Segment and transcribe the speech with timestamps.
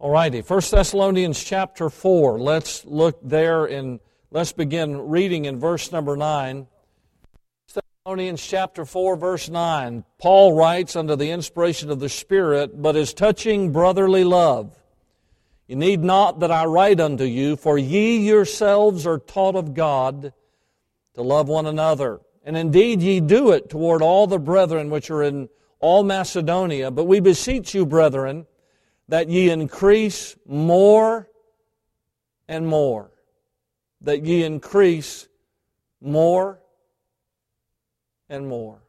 [0.00, 2.40] All righty, 1 Thessalonians chapter 4.
[2.40, 4.00] Let's look there and
[4.32, 6.66] let's begin reading in verse number 9.
[7.72, 10.04] Thessalonians chapter 4, verse 9.
[10.18, 14.76] Paul writes under the inspiration of the Spirit, but as touching brotherly love,
[15.68, 20.32] you need not that I write unto you, for ye yourselves are taught of God
[21.14, 22.20] to love one another.
[22.42, 25.48] And indeed ye do it toward all the brethren which are in
[25.78, 26.90] all Macedonia.
[26.90, 28.46] But we beseech you, brethren,
[29.08, 31.28] that ye increase more
[32.48, 33.10] and more.
[34.00, 35.28] That ye increase
[36.00, 36.60] more
[38.28, 38.82] and more.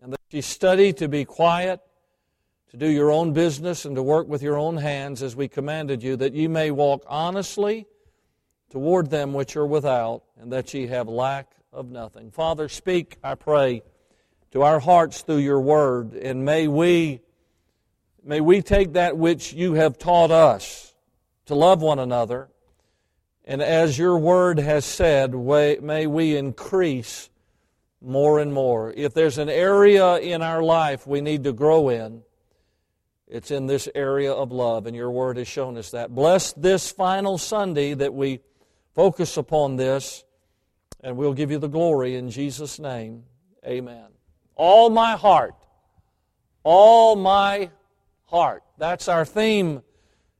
[0.00, 1.80] And that ye study to be quiet,
[2.70, 6.02] to do your own business, and to work with your own hands as we commanded
[6.02, 7.86] you, that ye may walk honestly
[8.70, 12.30] toward them which are without, and that ye have lack of nothing.
[12.30, 13.82] Father, speak, I pray,
[14.50, 17.20] to our hearts through your word, and may we
[18.28, 20.94] May we take that which you have taught us
[21.46, 22.50] to love one another,
[23.46, 27.30] and as your word has said, may we increase
[28.02, 28.92] more and more.
[28.94, 32.22] If there's an area in our life we need to grow in,
[33.28, 36.14] it's in this area of love, and your word has shown us that.
[36.14, 38.40] Bless this final Sunday that we
[38.94, 40.22] focus upon this,
[41.02, 43.22] and we'll give you the glory in Jesus' name.
[43.64, 44.08] Amen.
[44.54, 45.54] All my heart,
[46.62, 47.70] all my
[48.28, 48.62] heart.
[48.76, 49.82] That's our theme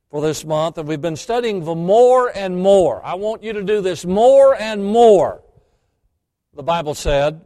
[0.09, 3.03] for this month, and we've been studying the more and more.
[3.03, 5.43] I want you to do this more and more,
[6.53, 7.41] the Bible said.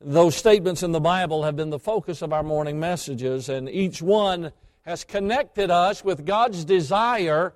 [0.00, 4.00] Those statements in the Bible have been the focus of our morning messages, and each
[4.00, 7.54] one has connected us with God's desire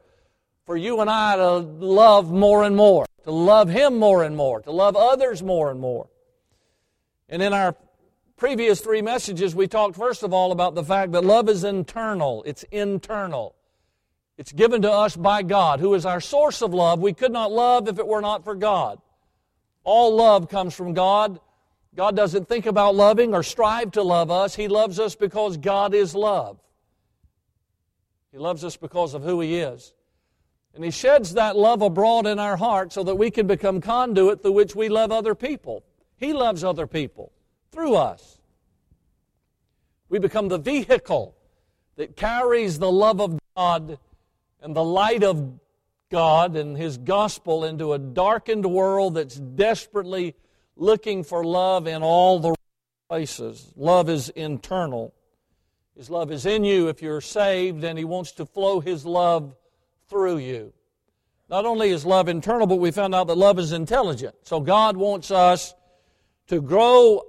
[0.66, 4.60] for you and I to love more and more, to love Him more and more,
[4.62, 6.08] to love others more and more.
[7.28, 7.74] And in our
[8.42, 12.42] previous three messages, we talked first of all about the fact that love is internal.
[12.44, 13.54] It's internal.
[14.36, 16.98] It's given to us by God, who is our source of love.
[16.98, 19.00] We could not love if it were not for God.
[19.84, 21.38] All love comes from God.
[21.94, 24.56] God doesn't think about loving or strive to love us.
[24.56, 26.58] He loves us because God is love.
[28.32, 29.94] He loves us because of who He is.
[30.74, 34.42] And He sheds that love abroad in our heart so that we can become conduit
[34.42, 35.84] through which we love other people.
[36.16, 37.30] He loves other people
[37.72, 38.38] through us.
[40.08, 41.34] We become the vehicle
[41.96, 43.98] that carries the love of God
[44.60, 45.58] and the light of
[46.10, 50.34] God and His gospel into a darkened world that's desperately
[50.76, 52.54] looking for love in all the
[53.08, 53.72] places.
[53.74, 55.14] Love is internal.
[55.96, 59.56] His love is in you if you're saved, and He wants to flow His love
[60.08, 60.72] through you.
[61.48, 64.34] Not only is love internal, but we found out that love is intelligent.
[64.42, 65.74] So God wants us
[66.48, 67.22] to grow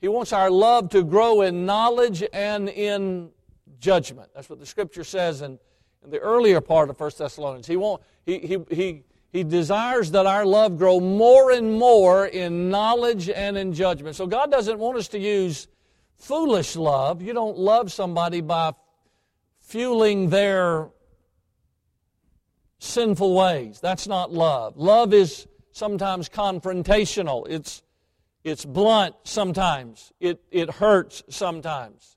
[0.00, 3.30] he wants our love to grow in knowledge and in
[3.80, 4.30] judgment.
[4.34, 5.58] That's what the scripture says in,
[6.04, 7.66] in the earlier part of 1 Thessalonians.
[7.66, 12.70] He, won't, he, he, he, he desires that our love grow more and more in
[12.70, 14.16] knowledge and in judgment.
[14.16, 15.66] So God doesn't want us to use
[16.14, 17.20] foolish love.
[17.20, 18.72] You don't love somebody by
[19.60, 20.88] fueling their
[22.78, 23.80] sinful ways.
[23.80, 24.76] That's not love.
[24.76, 27.46] Love is sometimes confrontational.
[27.48, 27.82] It's
[28.44, 30.12] it's blunt sometimes.
[30.20, 32.16] It, it hurts sometimes.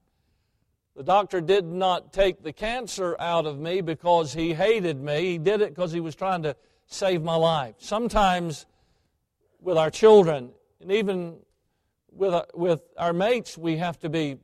[0.95, 5.21] The doctor did not take the cancer out of me because he hated me.
[5.21, 6.55] He did it because he was trying to
[6.85, 7.75] save my life.
[7.77, 8.65] Sometimes
[9.61, 10.51] with our children
[10.81, 11.37] and even
[12.11, 14.37] with, uh, with our mates, we have to be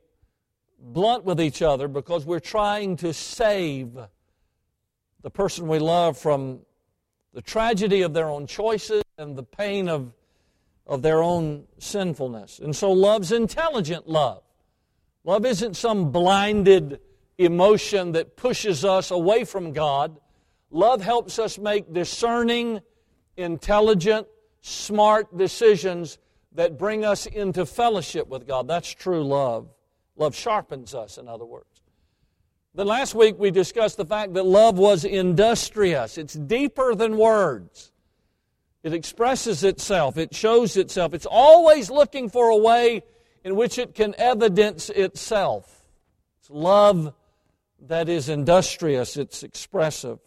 [0.80, 3.98] blunt with each other because we're trying to save
[5.22, 6.60] the person we love from
[7.34, 10.12] the tragedy of their own choices and the pain of
[10.88, 12.58] of their own sinfulness.
[12.58, 14.42] And so love's intelligent love.
[15.22, 17.00] Love isn't some blinded
[17.36, 20.18] emotion that pushes us away from God.
[20.70, 22.80] Love helps us make discerning,
[23.36, 24.26] intelligent,
[24.62, 26.18] smart decisions
[26.52, 28.66] that bring us into fellowship with God.
[28.66, 29.68] That's true love.
[30.16, 31.66] Love sharpens us, in other words.
[32.74, 36.16] Then last week we discussed the fact that love was industrious.
[36.18, 37.92] It's deeper than words.
[38.82, 41.12] It expresses itself, it shows itself.
[41.14, 43.02] It's always looking for a way
[43.42, 45.82] in which it can evidence itself.
[46.40, 47.14] It's love
[47.80, 50.18] that is industrious, it's expressive.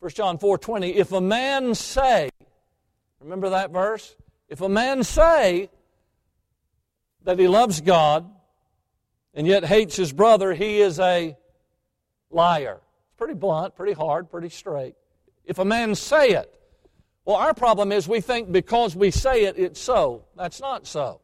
[0.00, 2.30] 1 John 4:20 If a man say,
[3.20, 4.14] remember that verse?
[4.48, 5.70] If a man say
[7.24, 8.30] that he loves God
[9.34, 11.36] and yet hates his brother, he is a
[12.30, 12.80] liar.
[13.06, 14.94] It's pretty blunt, pretty hard, pretty straight.
[15.44, 16.57] If a man say it,
[17.28, 20.24] well, our problem is we think because we say it, it's so.
[20.34, 21.20] That's not so.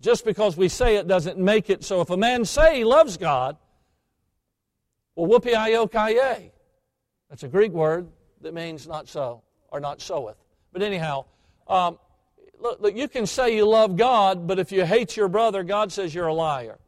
[0.00, 2.00] Just because we say it doesn't make it so.
[2.00, 3.56] If a man say he loves God,
[5.14, 5.52] Well, whoopee
[7.30, 8.08] That's a Greek word
[8.40, 10.36] that means not so, or not soweth.
[10.72, 11.26] But anyhow,
[11.68, 12.00] um,
[12.58, 15.92] look, look, you can say you love God, but if you hate your brother, God
[15.92, 16.80] says you're a liar.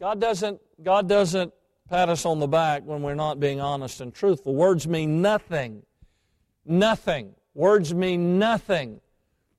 [0.00, 1.52] God doesn't, God doesn't
[1.90, 4.54] pat us on the back when we're not being honest and truthful.
[4.54, 5.82] Words mean nothing.
[6.64, 7.34] Nothing.
[7.54, 9.00] Words mean nothing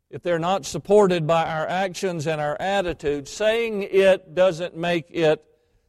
[0.09, 3.31] if they're not supported by our actions and our attitudes.
[3.31, 5.43] Saying it doesn't make it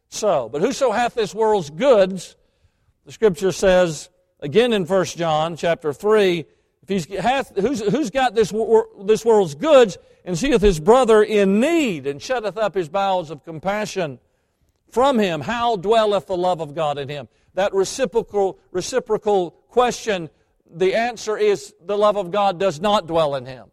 [0.08, 0.48] so.
[0.48, 2.36] But whoso hath this world's goods,
[3.04, 4.10] the scripture says
[4.40, 6.44] again in 1 John chapter 3,
[6.82, 8.52] if he's hath, who's, who's got this,
[9.04, 13.44] this world's goods and seeth his brother in need and shutteth up his bowels of
[13.44, 14.20] compassion
[14.90, 17.28] from him, how dwelleth the love of God in him?
[17.54, 20.30] That reciprocal, reciprocal question,
[20.70, 23.70] the answer is the love of God does not dwell in him.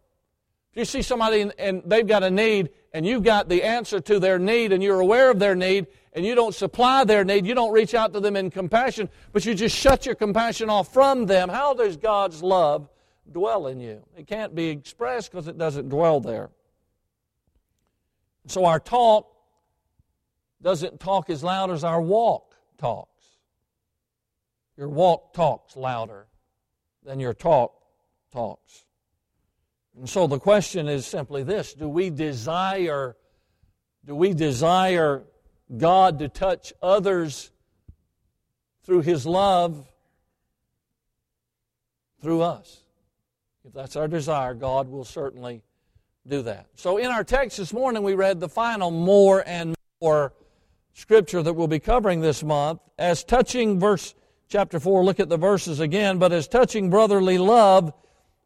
[0.72, 4.18] If you see somebody and they've got a need and you've got the answer to
[4.18, 7.54] their need and you're aware of their need and you don't supply their need, you
[7.54, 11.26] don't reach out to them in compassion, but you just shut your compassion off from
[11.26, 12.88] them, how does God's love
[13.30, 14.02] dwell in you?
[14.16, 16.50] It can't be expressed because it doesn't dwell there.
[18.48, 19.32] So our talk
[20.60, 23.10] doesn't talk as loud as our walk talks.
[24.76, 26.26] Your walk talks louder
[27.04, 27.74] than your talk
[28.32, 28.84] talks.
[29.96, 33.16] And so the question is simply this do we desire
[34.04, 35.22] do we desire
[35.76, 37.50] God to touch others
[38.84, 39.88] through his love
[42.20, 42.82] through us?
[43.64, 45.62] If that's our desire, God will certainly
[46.26, 46.66] do that.
[46.74, 50.34] So in our text this morning we read the final more and more
[50.92, 52.80] scripture that we'll be covering this month.
[52.98, 54.14] As touching verse
[54.48, 56.18] chapter 4, look at the verses again.
[56.18, 57.92] But as touching brotherly love,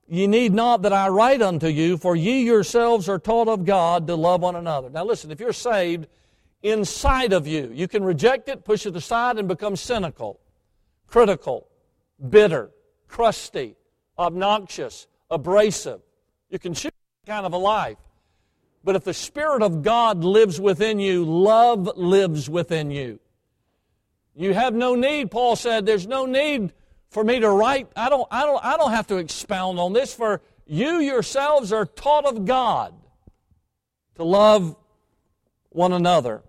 [0.07, 4.07] ye need not that I write unto you, for ye yourselves are taught of God
[4.07, 4.91] to love one another.
[4.91, 6.07] Now listen, if you're saved,
[6.63, 10.41] inside of you, you can reject it, push it aside, and become cynical,
[11.07, 11.69] critical,
[12.31, 12.71] bitter,
[13.07, 13.77] crusty,
[14.19, 16.01] obnoxious, abrasive.
[16.51, 16.93] You can choose
[17.25, 17.99] that kind of a life.
[18.85, 23.21] But if the Spirit of God lives within you, love lives within you.
[24.39, 26.73] You have no need, Paul said, there's no need
[27.11, 27.89] for me to write.
[27.97, 31.85] I don't, I don't, I don't have to expound on this, for you yourselves are
[31.85, 32.95] taught of God
[34.15, 34.77] to love
[35.71, 36.43] one another.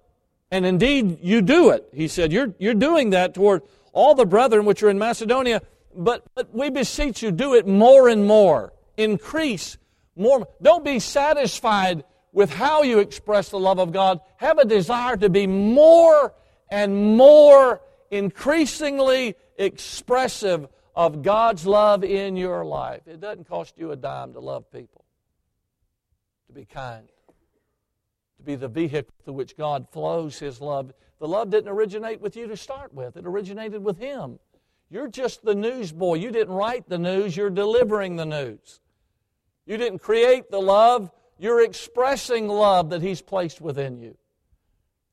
[0.51, 1.89] And indeed, you do it.
[1.91, 5.63] He said, You're, you're doing that toward all the brethren which are in Macedonia,
[5.95, 8.71] but, but we beseech you, do it more and more.
[8.97, 9.79] Increase
[10.15, 10.47] more.
[10.61, 12.03] Don't be satisfied
[12.33, 16.35] with how you express the love of God, have a desire to be more
[16.69, 17.81] and more
[18.11, 23.01] increasingly expressive of God's love in your life.
[23.07, 25.05] It doesn't cost you a dime to love people,
[26.47, 27.07] to be kind,
[28.37, 30.91] to be the vehicle through which God flows His love.
[31.19, 34.39] The love didn't originate with you to start with, it originated with Him.
[34.91, 36.15] You're just the newsboy.
[36.15, 38.81] You didn't write the news, you're delivering the news.
[39.65, 44.17] You didn't create the love, you're expressing love that He's placed within you.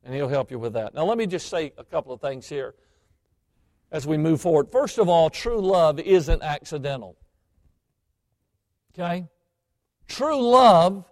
[0.06, 0.94] And He'll help you with that.
[0.94, 2.76] Now, let me just say a couple of things here
[3.90, 4.70] as we move forward.
[4.70, 7.16] First of all, true love isn't accidental.
[8.94, 9.26] Okay?
[10.06, 11.04] True love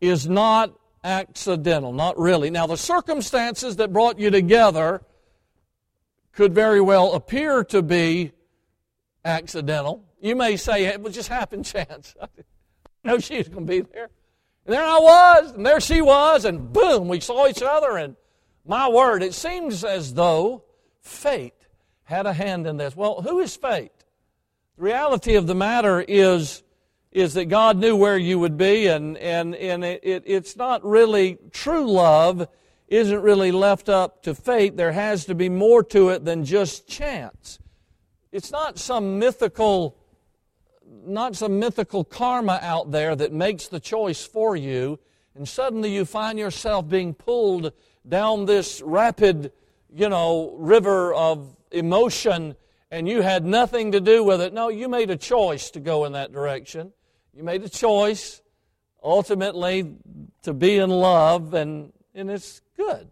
[0.00, 0.74] is not
[1.04, 2.48] accidental, not really.
[2.48, 5.02] Now, the circumstances that brought you together
[6.32, 8.32] could very well appear to be
[9.26, 10.04] accidental.
[10.22, 12.14] You may say it was just happen chance.
[13.04, 14.08] no, she's going to be there.
[14.64, 17.98] And there I was, and there she was, and boom, we saw each other.
[17.98, 18.16] And
[18.64, 20.64] my word, it seems as though
[21.00, 21.54] fate
[22.04, 22.94] had a hand in this.
[22.94, 23.92] Well, who is fate?
[24.76, 26.62] The reality of the matter is,
[27.10, 30.84] is that God knew where you would be, and, and, and it, it, it's not
[30.84, 32.48] really true love,
[32.88, 34.76] isn't really left up to fate.
[34.76, 37.58] There has to be more to it than just chance.
[38.30, 39.96] It's not some mythical
[41.04, 44.98] not some mythical karma out there that makes the choice for you,
[45.34, 47.72] and suddenly you find yourself being pulled
[48.08, 49.52] down this rapid,
[49.94, 52.56] you know, river of emotion,
[52.90, 54.52] and you had nothing to do with it.
[54.52, 56.92] No, you made a choice to go in that direction.
[57.32, 58.42] You made a choice,
[59.02, 59.94] ultimately,
[60.42, 63.08] to be in love, and, and it's good.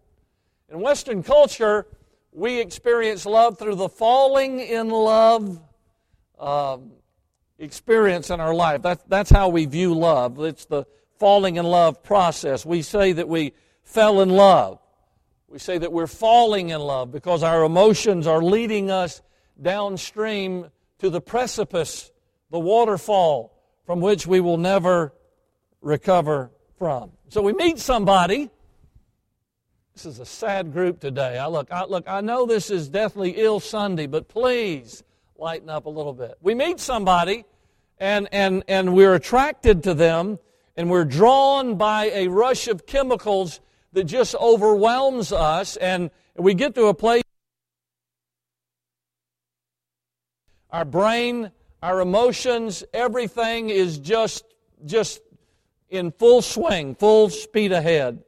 [0.69, 1.87] In Western culture,
[2.31, 5.59] we experience love through the falling in love
[6.39, 6.91] um,
[7.59, 8.81] experience in our life.
[8.81, 10.39] That's, that's how we view love.
[10.39, 10.85] It's the
[11.19, 12.65] falling in love process.
[12.65, 13.53] We say that we
[13.83, 14.79] fell in love.
[15.47, 19.21] We say that we're falling in love because our emotions are leading us
[19.61, 20.67] downstream
[20.99, 22.11] to the precipice,
[22.51, 23.53] the waterfall
[23.85, 25.13] from which we will never
[25.81, 27.11] recover from.
[27.29, 28.49] So we meet somebody
[29.93, 31.37] This is a sad group today.
[31.37, 35.03] I look, I look, I know this is deathly ill Sunday, but please
[35.37, 36.37] lighten up a little bit.
[36.41, 37.45] We meet somebody
[37.99, 40.39] and, and, and we're attracted to them
[40.77, 43.59] and we're drawn by a rush of chemicals
[43.93, 47.23] that just overwhelms us and we get to a place
[50.69, 51.51] our brain
[51.83, 54.45] our emotions everything is just
[54.85, 55.21] just
[55.89, 58.23] in full swing full speed ahead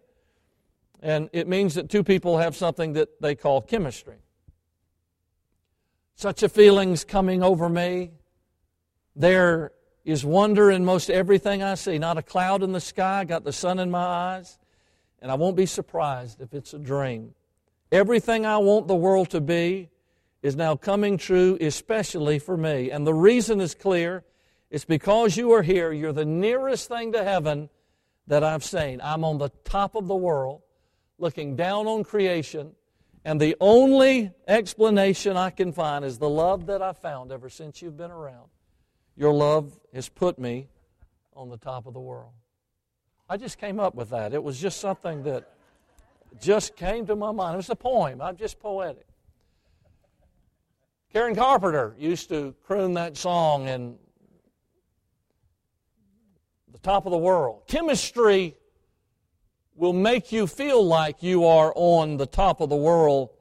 [1.03, 4.15] and it means that two people have something that they call chemistry.
[6.15, 8.12] Such a feeling's coming over me.
[9.13, 9.74] There
[10.05, 12.00] is wonder in most everything I see.
[12.00, 14.58] Not a cloud in the sky, got the sun in my eyes,
[15.24, 17.34] and I won't be surprised if it's a dream.
[17.94, 19.89] Everything I want the world to be
[20.42, 22.92] is now coming true, especially for me.
[22.92, 24.25] And the reason is clear
[24.70, 25.94] it's because you are here.
[25.94, 27.70] You're the nearest thing to heaven
[28.27, 29.00] that I've seen.
[29.01, 30.62] I'm on the top of the world
[31.18, 32.74] looking down on creation,
[33.24, 37.82] and the only explanation I can find is the love that I found ever since
[37.82, 38.50] you've been around.
[39.15, 40.68] Your love has put me
[41.34, 42.34] on the top of the world.
[43.34, 44.36] I just came up with that.
[44.36, 45.50] It was just something that
[46.40, 47.56] just came to my mind.
[47.56, 48.22] It was a poem.
[48.22, 49.08] I'm just poetic.
[51.12, 53.96] Karen Carpenter used to croon that song in
[56.72, 57.63] the top of the world.
[57.66, 58.56] Chemistry
[59.74, 63.32] will make you feel like you are on the top of the world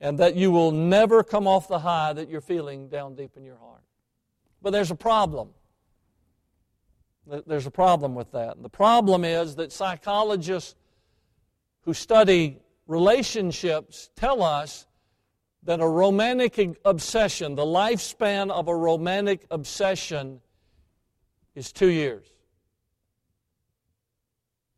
[0.00, 3.42] and that you will never come off the high that you're feeling down deep in
[3.42, 3.82] your heart.
[4.62, 5.48] But there's a problem.
[7.26, 8.62] There's a problem with that.
[8.62, 10.74] The problem is that psychologists
[11.82, 14.86] who study relationships tell us
[15.62, 20.40] that a romantic obsession, the lifespan of a romantic obsession,
[21.54, 22.26] is two years.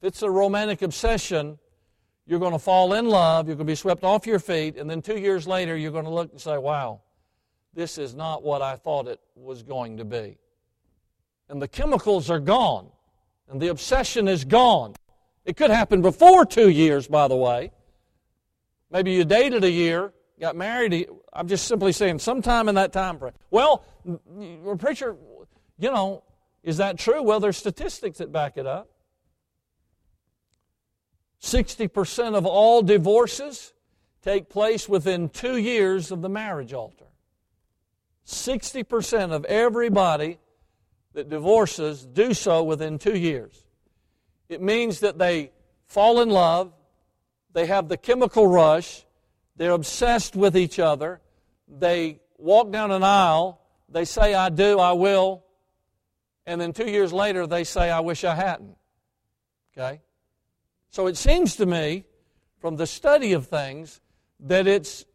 [0.01, 1.59] If it's a romantic obsession,
[2.27, 4.89] you're going to fall in love, you're going to be swept off your feet, and
[4.89, 7.01] then two years later, you're going to look and say, wow,
[7.73, 10.39] this is not what I thought it was going to be.
[11.49, 12.89] And the chemicals are gone,
[13.49, 14.95] and the obsession is gone.
[15.45, 17.71] It could happen before two years, by the way.
[18.91, 21.09] Maybe you dated a year, got married.
[21.33, 23.33] I'm just simply saying, sometime in that time frame.
[23.51, 23.85] Well,
[24.79, 25.17] preacher,
[25.79, 26.25] you know,
[26.65, 27.23] is that true?
[27.23, 28.91] Well, there's statistics that back it up.
[31.41, 33.73] 60% of all divorces
[34.23, 37.05] take place within two years of the marriage altar.
[38.27, 40.39] 60% of everybody
[41.17, 43.65] that divorces do so within two years.
[44.51, 45.51] It means that they
[45.87, 46.75] fall in love,
[47.55, 49.07] they have the chemical rush,
[49.57, 51.23] they're obsessed with each other,
[51.67, 55.43] they walk down an aisle, they say, I do, I will,
[56.45, 58.77] and then two years later they say, I wish I hadn't.
[59.73, 60.03] Okay?
[60.91, 62.05] So it seems to me,
[62.61, 64.03] from the study of things,
[64.41, 65.07] that it's,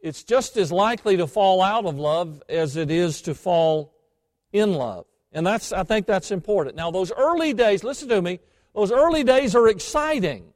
[0.00, 3.95] it's just as likely to fall out of love as it is to fall
[4.58, 5.06] in love.
[5.32, 6.76] And that's, I think that's important.
[6.76, 8.40] Now, those early days, listen to me,
[8.74, 10.52] those early days are exciting.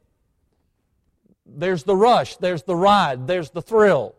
[1.45, 4.15] There's the rush, there's the ride, there's the thrill.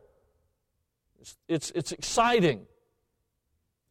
[1.20, 2.66] It's, it's, it's exciting.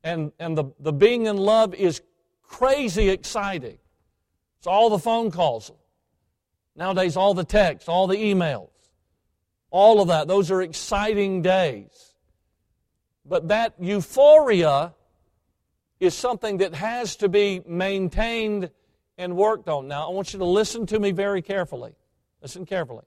[0.04, 2.02] And, and the, the being in love is
[2.42, 3.78] crazy exciting.
[4.58, 5.72] It's all the phone calls.
[6.76, 8.70] Nowadays, all the texts, all the emails,
[9.70, 10.28] all of that.
[10.28, 12.14] Those are exciting days.
[13.24, 14.94] But that euphoria
[16.00, 18.70] is something that has to be maintained
[19.18, 19.86] and worked on.
[19.86, 21.94] Now, I want you to listen to me very carefully.
[22.42, 23.04] Listen carefully.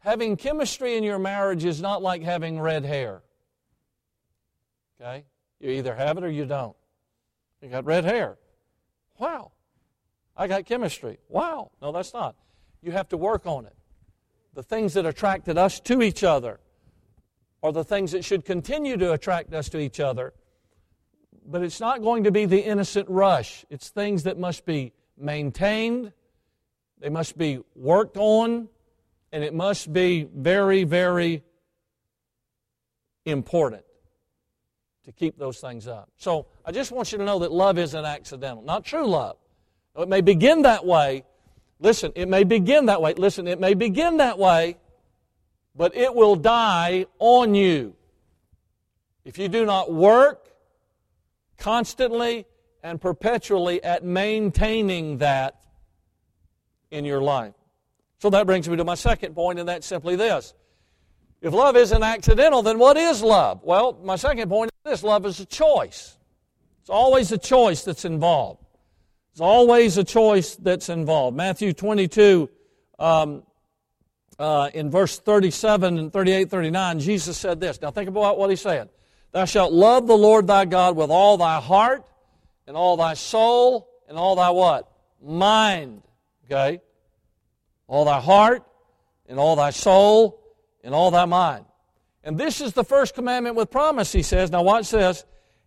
[0.00, 3.22] Having chemistry in your marriage is not like having red hair.
[5.00, 5.24] Okay?
[5.58, 6.76] You either have it or you don't.
[7.62, 8.38] You got red hair.
[9.18, 9.52] Wow,
[10.34, 11.18] I got chemistry.
[11.28, 11.70] Wow.
[11.82, 12.34] No, that's not.
[12.82, 13.76] You have to work on it.
[14.54, 16.60] The things that attracted us to each other
[17.62, 20.32] are the things that should continue to attract us to each other.
[21.46, 23.64] But it's not going to be the innocent rush.
[23.70, 26.12] It's things that must be maintained,
[26.98, 28.68] they must be worked on,
[29.32, 31.42] and it must be very, very
[33.24, 33.84] important
[35.04, 36.10] to keep those things up.
[36.16, 39.36] So I just want you to know that love isn't accidental, not true love.
[39.96, 41.24] It may begin that way.
[41.78, 43.14] Listen, it may begin that way.
[43.14, 44.76] Listen, it may begin that way,
[45.74, 47.94] but it will die on you
[49.24, 50.49] if you do not work
[51.60, 52.46] constantly
[52.82, 55.60] and perpetually at maintaining that
[56.90, 57.54] in your life.
[58.18, 60.54] So that brings me to my second point, and that's simply this
[61.40, 63.60] if love isn't accidental, then what is love?
[63.62, 66.18] Well, my second point is this love is a choice.
[66.80, 68.64] It's always a choice that's involved.
[69.32, 71.36] It's always a choice that's involved.
[71.36, 72.50] Matthew 22,
[72.98, 73.42] um,
[74.38, 77.80] uh, in verse 37 and 38, 39, Jesus said this.
[77.80, 78.90] Now think about what he said.
[79.32, 82.04] Thou shalt love the Lord thy God with all thy heart
[82.66, 84.90] and all thy soul and all thy what?
[85.22, 86.02] Mind.
[86.46, 86.80] Okay?
[87.86, 88.64] All thy heart
[89.28, 90.42] and all thy soul
[90.82, 91.64] and all thy mind.
[92.24, 94.50] And this is the first commandment with promise, he says.
[94.50, 95.24] Now watch this.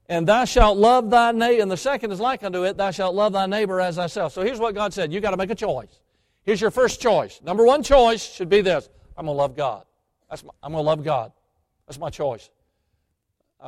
[0.09, 1.61] And thou shalt love thy neighbor.
[1.61, 4.33] And the second is like unto it, thou shalt love thy neighbor as thyself.
[4.33, 5.13] So here's what God said.
[5.13, 5.99] you got to make a choice.
[6.43, 7.39] Here's your first choice.
[7.41, 8.89] Number one choice should be this.
[9.17, 9.85] I'm going to love God.
[10.29, 11.31] My, I'm going to love God.
[11.87, 12.49] That's my choice.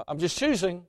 [0.07, 0.85] I'm just choosing.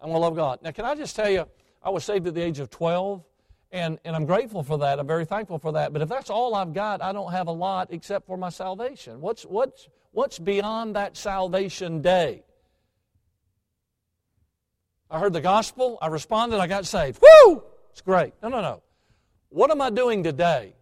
[0.00, 0.60] I'm going to love God.
[0.62, 1.46] Now, can I just tell you,
[1.82, 3.24] I was saved at the age of 12,
[3.72, 4.98] and, and I'm grateful for that.
[4.98, 5.92] I'm very thankful for that.
[5.92, 9.20] But if that's all I've got, I don't have a lot except for my salvation.
[9.20, 12.44] What's, what's, what's beyond that salvation day?
[15.10, 17.22] I heard the gospel, I responded, I got saved.
[17.22, 17.62] Woo!
[17.92, 18.34] It's great.
[18.42, 18.82] No, no, no.
[19.48, 20.74] What am I doing today?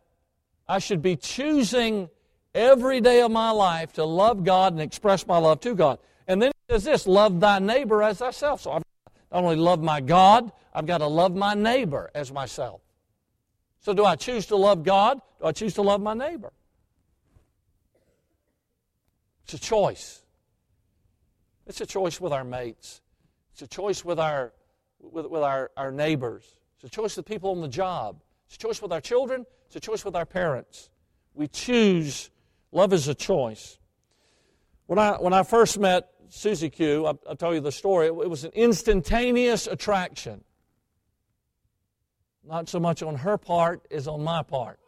[0.67, 2.09] I should be choosing
[2.55, 5.99] every day of my life to love God and express my love to God.
[6.27, 8.63] And then it says this love thy neighbor as thyself.
[8.63, 8.83] So I've
[9.33, 12.81] not only love my God, I've got to love my neighbor as myself.
[13.81, 15.21] So do I choose to love God?
[15.41, 16.53] Do I choose to love my neighbor?
[19.45, 20.23] It's a choice.
[21.67, 23.01] It's a choice with our mates.
[23.53, 24.53] It's a choice with our
[25.03, 26.45] with, with our, our neighbors.
[26.77, 28.21] It's a choice with people on the job.
[28.47, 29.45] It's a choice with our children.
[29.67, 30.91] It's a choice with our parents.
[31.35, 32.31] We choose.
[32.71, 33.79] Love is a choice.
[34.87, 38.07] When I, when I first met Susie Q, I'll, I'll tell you the story.
[38.07, 40.43] It, it was an instantaneous attraction.
[42.43, 44.81] Not so much on her part as on my part.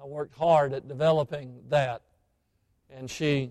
[0.00, 2.02] I worked hard at developing that,
[2.90, 3.50] and she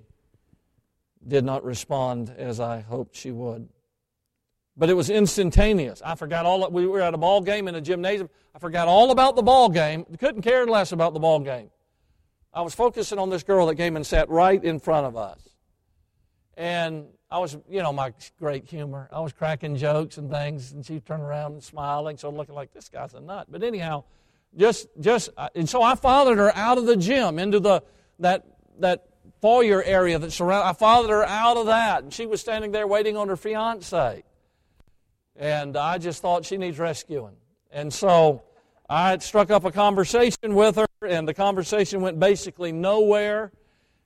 [1.28, 3.68] did not respond as I hoped she would.
[4.78, 6.02] But it was instantaneous.
[6.04, 6.70] I forgot all.
[6.72, 8.30] We were at a ball game in a gymnasium.
[8.56, 10.06] I forgot all about the ball game.
[10.18, 11.72] Couldn't care less about the ball game.
[12.54, 15.53] I was focusing on this girl that came and sat right in front of us.
[16.56, 19.10] And I was, you know, my great humor.
[19.12, 22.74] I was cracking jokes and things, and she turned around and smiling, so looking like
[22.74, 23.48] this guy's a nut.
[23.50, 24.04] But anyhow,
[24.56, 27.82] just, just, and so I followed her out of the gym into the
[28.20, 28.46] that
[28.80, 29.08] that
[29.42, 30.68] foyer area that surround.
[30.68, 34.24] I followed her out of that, and she was standing there waiting on her fiance.
[35.36, 37.36] And I just thought she needs rescuing,
[37.72, 38.44] and so
[38.88, 43.52] I struck up a conversation with her, and the conversation went basically nowhere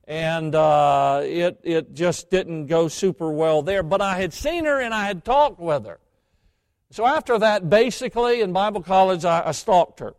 [0.08, 3.84] and uh, it, it just didn't go super well there.
[3.84, 6.00] But I had seen her and I had talked with her.
[6.92, 10.16] So after that, basically, in Bible college, I, I stalked her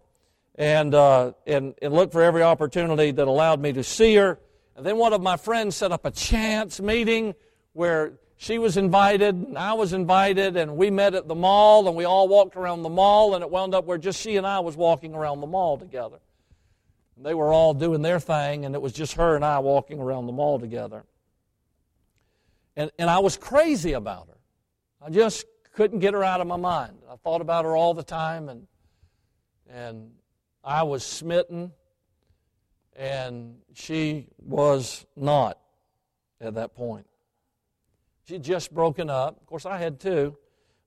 [0.56, 4.38] and, uh, and, and looked for every opportunity that allowed me to see her.
[4.76, 7.34] And then one of my friends set up a chance meeting
[7.72, 11.96] where she was invited and I was invited, and we met at the mall and
[11.96, 14.60] we all walked around the mall, and it wound up where just she and I
[14.60, 16.18] was walking around the mall together.
[17.20, 20.26] They were all doing their thing, and it was just her and I walking around
[20.26, 21.04] the mall together.
[22.76, 24.38] And, and I was crazy about her.
[25.04, 26.98] I just couldn't get her out of my mind.
[27.10, 28.66] I thought about her all the time, and,
[29.68, 30.10] and
[30.62, 31.72] I was smitten,
[32.94, 35.58] and she was not
[36.40, 37.06] at that point.
[38.28, 39.40] She'd just broken up.
[39.40, 40.36] Of course, I had too,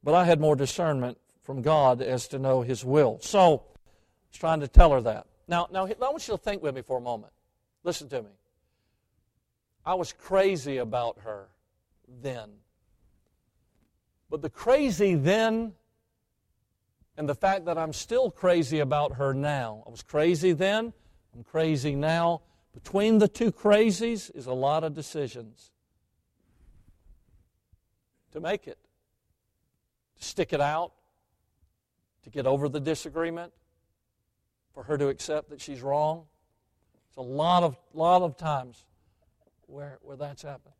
[0.04, 3.20] but I had more discernment from God as to know His will.
[3.22, 5.26] So I was trying to tell her that.
[5.52, 7.34] Now, now I want you to think with me for a moment.
[7.84, 8.30] Listen to me.
[9.86, 11.50] I was crazy about her
[12.22, 12.52] then.
[14.30, 15.74] But the crazy then
[17.18, 19.84] and the fact that I'm still crazy about her now.
[19.86, 20.94] I was crazy then,
[21.36, 22.44] I'm crazy now.
[22.74, 25.72] Between the two crazies is a lot of decisions
[28.32, 28.78] to make it,
[30.18, 30.94] to stick it out,
[32.24, 33.52] to get over the disagreement,
[34.74, 36.26] for her to accept that she's wrong.
[37.10, 38.86] It's a lot of, lot of times
[39.68, 40.74] where, where that's happened.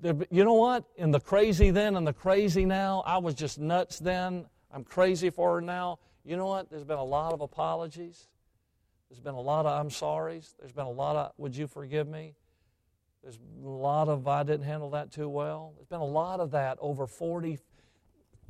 [0.00, 0.84] There, you know what?
[0.96, 4.46] In the crazy then and the crazy now, I was just nuts then.
[4.70, 5.98] I'm crazy for her now.
[6.24, 6.70] You know what?
[6.70, 8.28] There's been a lot of apologies.
[9.10, 10.54] There's been a lot of I'm sorry's.
[10.58, 12.34] There's been a lot of would you forgive me?
[13.22, 15.72] There's a lot of I didn't handle that too well.
[15.76, 17.58] There's been a lot of that over 40,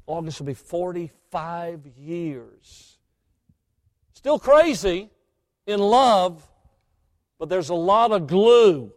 [0.06, 2.93] August will be 45 years
[4.24, 5.10] Still crazy
[5.66, 6.48] in love,
[7.38, 8.90] but there's a lot of glue,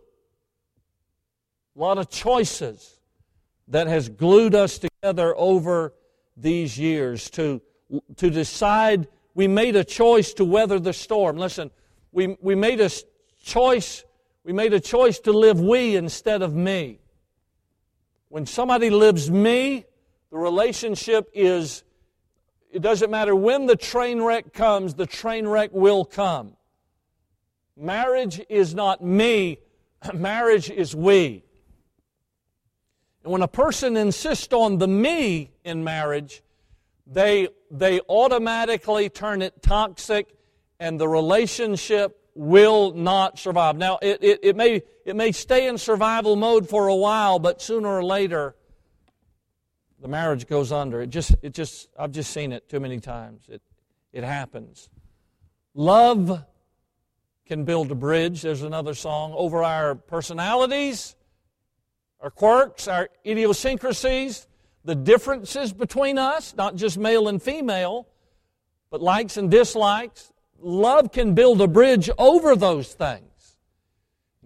[1.76, 3.02] a lot of choices
[3.68, 5.94] that has glued us together over
[6.38, 7.62] these years to,
[8.16, 9.10] to decide.
[9.34, 11.36] We made a choice to weather the storm.
[11.36, 11.72] Listen,
[12.14, 12.90] we, we made a
[13.44, 14.06] choice.
[14.46, 17.02] We made a choice to live we instead of me.
[18.30, 19.84] When somebody lives me,
[20.32, 21.84] the relationship is
[22.78, 26.56] it doesn't matter when the train wreck comes, the train wreck will come.
[27.76, 29.58] Marriage is not me,
[30.14, 31.44] marriage is we.
[33.24, 36.44] And when a person insists on the me in marriage,
[37.08, 40.28] they, they automatically turn it toxic
[40.80, 43.76] and the relationship will not survive.
[43.76, 47.60] Now, it, it, it, may, it may stay in survival mode for a while, but
[47.60, 48.54] sooner or later,
[50.00, 51.02] the marriage goes under.
[51.02, 53.44] It just, it just, I've just seen it too many times.
[53.50, 53.62] It,
[54.14, 54.90] it happens.
[55.74, 56.44] Love
[57.46, 61.16] can build a bridge, there's another song, over our personalities,
[62.20, 64.48] our quirks, our idiosyncrasies,
[64.84, 68.08] the differences between us, not just male and female,
[68.90, 70.32] but likes and dislikes.
[70.60, 73.58] Love can build a bridge over those things,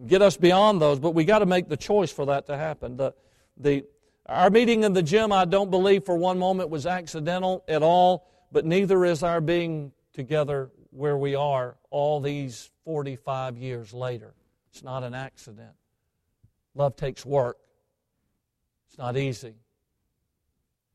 [0.06, 2.98] get us beyond those, but we got to make the choice for that to happen.
[2.98, 3.14] The,
[3.58, 3.86] the,
[4.32, 8.28] our meeting in the gym, I don't believe for one moment was accidental at all,
[8.52, 14.34] but neither is our being together where we are all these 45 years later.
[14.72, 15.74] It's not an accident.
[16.76, 17.58] Love takes work.
[18.88, 19.56] It's not easy.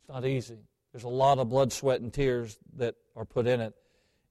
[0.01, 0.59] It's not easy.
[0.93, 3.75] There's a lot of blood, sweat, and tears that are put in it.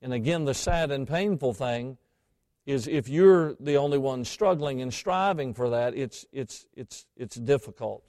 [0.02, 1.98] And again, the sad and painful thing
[2.66, 7.36] is if you're the only one struggling and striving for that, it's, it's, it's, it's
[7.36, 8.04] difficult.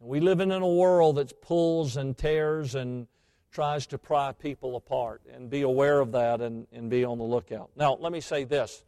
[0.00, 3.06] And we live in a world that pulls and tears and
[3.50, 5.22] tries to pry people apart.
[5.32, 7.70] And be aware of that and, and be on the lookout.
[7.76, 8.84] Now, let me say this.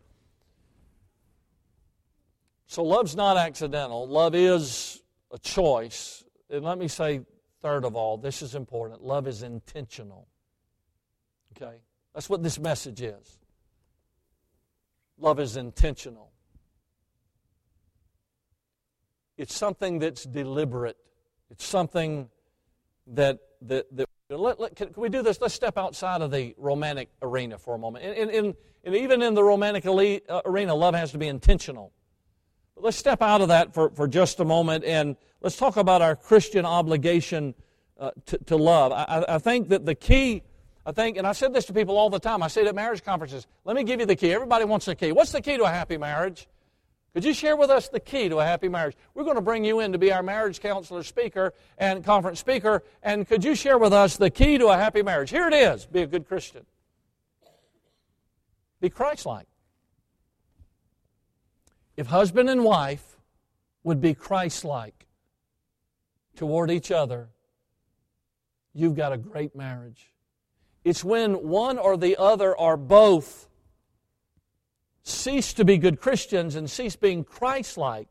[2.67, 4.09] So, love's not accidental.
[4.09, 6.25] Love is a choice.
[6.51, 7.21] And let me say,
[7.63, 10.29] third of all, this is important love is intentional.
[11.57, 11.77] Okay?
[12.15, 13.39] That's what this message is.
[15.19, 16.31] Love is intentional.
[19.37, 20.97] It's something that's deliberate.
[21.51, 22.29] It's something
[23.09, 25.41] that that that let, let, can, can, we do this?
[25.41, 28.05] Let's step outside of the romantic arena for a moment.
[28.05, 31.93] In, in, in even in the romantic elite, uh, arena, love has to be intentional.
[32.75, 36.03] But let's step out of that for, for just a moment and let's talk about
[36.03, 37.55] our Christian obligation
[37.99, 38.93] uh, to, to, love.
[38.93, 40.43] I, I think that the key
[40.85, 42.45] I think, and I said this to people all the time.
[42.45, 43.49] I say it at marriage conferences.
[43.65, 44.33] Let me give you the key.
[44.33, 45.11] Everybody wants the key.
[45.11, 46.47] What's the key to a happy marriage?
[47.17, 48.95] Could you share with us the key to a happy marriage?
[49.15, 52.85] We're going to bring you in to be our marriage counselor speaker and conference speaker.
[53.03, 55.31] And could you share with us the key to a happy marriage?
[55.31, 56.67] Here it is be a good Christian,
[58.83, 59.47] be Christ like.
[61.97, 63.17] If husband and wife
[63.83, 65.07] would be Christ like
[66.37, 67.31] toward each other,
[68.75, 70.11] you've got a great marriage.
[70.85, 73.46] It's when one or the other or both
[75.07, 78.09] cease to be good Christians and cease being Christ like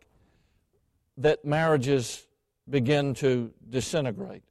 [1.17, 2.25] that marriages
[2.69, 4.43] begin to disintegrate.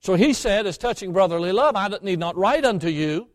[0.00, 3.28] So he said, as touching brotherly love, I need not write unto you,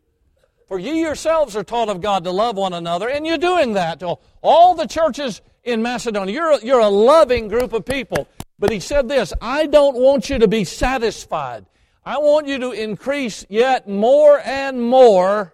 [0.67, 4.01] for ye yourselves are taught of God to love one another, and you're doing that
[4.01, 6.33] to all the churches in Macedonia.
[6.33, 8.27] You're a, you're a loving group of people.
[8.59, 11.65] But he said this I don't want you to be satisfied.
[12.05, 15.53] I want you to increase yet more and more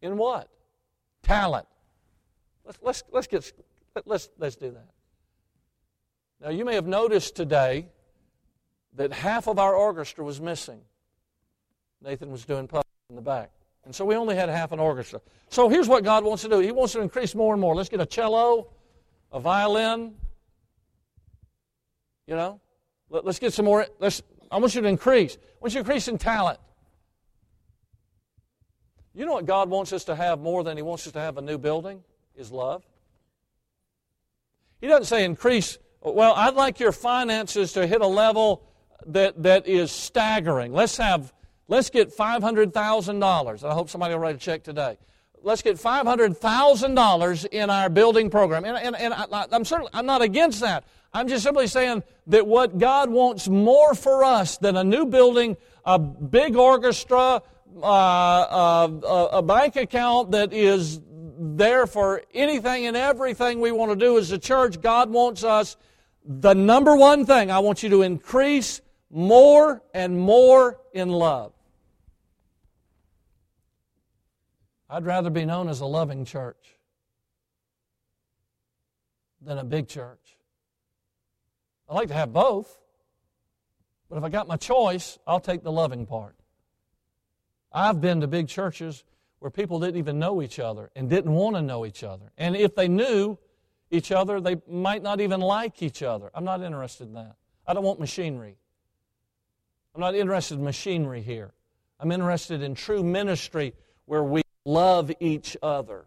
[0.00, 0.48] in what?
[1.22, 1.66] Talent.
[2.64, 3.52] Let's, let's, let's, get,
[4.04, 4.88] let's, let's do that.
[6.40, 7.86] Now, you may have noticed today
[8.94, 10.80] that half of our orchestra was missing.
[12.02, 13.50] Nathan was doing puppets in the back.
[13.84, 15.20] And so we only had half an orchestra.
[15.48, 17.74] So here's what God wants to do He wants to increase more and more.
[17.74, 18.68] Let's get a cello,
[19.32, 20.14] a violin,
[22.26, 22.60] you know.
[23.10, 23.86] Let, us get some more.
[23.98, 25.36] Let's I want you to increase.
[25.36, 26.58] I want you to increase in talent.
[29.14, 31.38] You know what God wants us to have more than He wants us to have
[31.38, 32.02] a new building?
[32.36, 32.84] Is love.
[34.80, 38.62] He doesn't say increase, well, I'd like your finances to hit a level
[39.06, 40.72] that, that is staggering.
[40.72, 41.32] Let's have,
[41.66, 43.64] let's get $500,000.
[43.64, 44.98] I hope somebody will write a check today.
[45.42, 48.64] Let's get $500,000 in our building program.
[48.64, 50.84] And, and, and I, I'm certainly, I'm not against that.
[51.12, 55.56] I'm just simply saying that what God wants more for us than a new building,
[55.84, 57.42] a big orchestra,
[57.82, 61.00] uh, uh, a bank account that is
[61.38, 65.76] there for anything and everything we want to do as a church, God wants us,
[66.24, 71.52] the number one thing, I want you to increase more and more in love.
[74.90, 76.78] I'd rather be known as a loving church
[79.40, 80.36] than a big church.
[81.88, 82.78] I like to have both.
[84.08, 86.37] But if I got my choice, I'll take the loving part.
[87.72, 89.04] I've been to big churches
[89.38, 92.32] where people didn't even know each other and didn't want to know each other.
[92.36, 93.38] And if they knew
[93.90, 96.30] each other, they might not even like each other.
[96.34, 97.36] I'm not interested in that.
[97.66, 98.56] I don't want machinery.
[99.94, 101.52] I'm not interested in machinery here.
[102.00, 103.74] I'm interested in true ministry
[104.06, 106.04] where we love each other.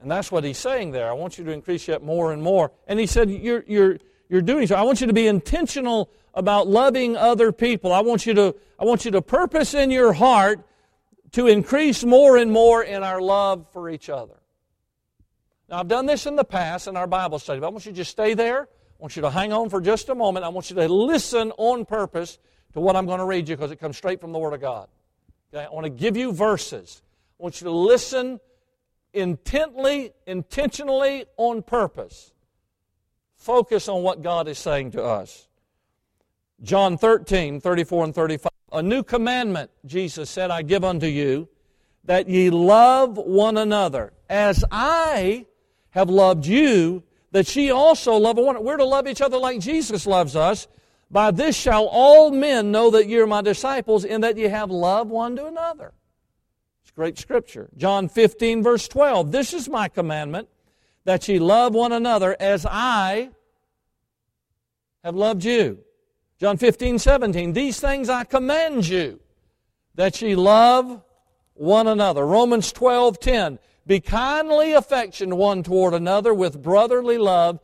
[0.00, 1.08] And that's what he's saying there.
[1.08, 2.72] I want you to increase yet more and more.
[2.86, 3.98] And he said, You're, you're,
[4.32, 4.76] you're doing so.
[4.76, 7.92] I want you to be intentional about loving other people.
[7.92, 10.66] I want you to, I want you to purpose in your heart
[11.32, 14.40] to increase more and more in our love for each other.
[15.68, 17.92] Now, I've done this in the past in our Bible study, but I want you
[17.92, 18.62] to just stay there.
[18.62, 20.46] I want you to hang on for just a moment.
[20.46, 22.38] I want you to listen on purpose
[22.72, 24.62] to what I'm going to read you because it comes straight from the Word of
[24.62, 24.88] God.
[25.52, 25.66] Okay?
[25.66, 27.02] I want to give you verses.
[27.38, 28.40] I want you to listen
[29.12, 32.31] intently, intentionally, on purpose.
[33.42, 35.48] Focus on what God is saying to us.
[36.62, 38.50] John 13, 34 and 35.
[38.70, 41.48] A new commandment, Jesus said, I give unto you,
[42.04, 44.12] that ye love one another.
[44.30, 45.46] As I
[45.90, 47.02] have loved you,
[47.32, 48.64] that ye also love one another.
[48.64, 50.68] We're to love each other like Jesus loves us.
[51.10, 54.70] By this shall all men know that ye are my disciples, in that ye have
[54.70, 55.92] love one to another.
[56.84, 57.70] It's great scripture.
[57.76, 59.32] John 15, verse 12.
[59.32, 60.48] This is my commandment,
[61.04, 63.30] that ye love one another as I
[65.04, 65.78] have loved you.
[66.38, 67.52] John 15, 17.
[67.52, 69.20] These things I command you,
[69.94, 71.02] that ye love
[71.54, 72.26] one another.
[72.26, 73.58] Romans 12, 10.
[73.86, 77.60] Be kindly affectioned one toward another with brotherly love,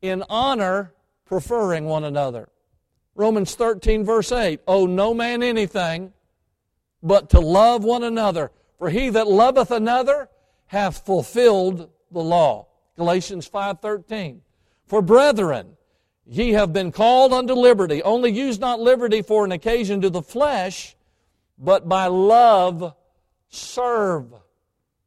[0.00, 2.48] in honor preferring one another.
[3.14, 6.12] Romans 13, verse 8 Owe no man anything
[7.02, 10.28] but to love one another, for he that loveth another
[10.66, 12.66] hath fulfilled the law.
[12.96, 14.42] Galatians 5:13.
[14.86, 15.76] For brethren,
[16.26, 18.02] ye have been called unto liberty.
[18.02, 20.96] Only use not liberty for an occasion to the flesh,
[21.58, 22.94] but by love
[23.48, 24.34] serve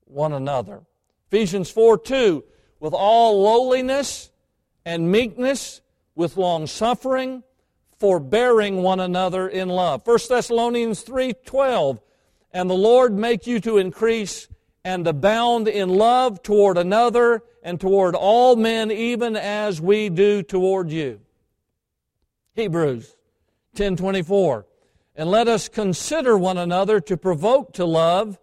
[0.05, 0.81] one another.
[1.27, 2.43] Ephesians 4 2,
[2.79, 4.31] with all lowliness
[4.85, 5.81] and meekness,
[6.15, 7.43] with long suffering,
[7.97, 10.05] forbearing one another in love.
[10.05, 12.01] 1 Thessalonians 3 12,
[12.51, 14.47] and the Lord make you to increase
[14.83, 20.91] and abound in love toward another and toward all men, even as we do toward
[20.91, 21.19] you.
[22.53, 23.15] Hebrews
[23.75, 24.65] 10:24
[25.15, 28.39] And let us consider one another to provoke to love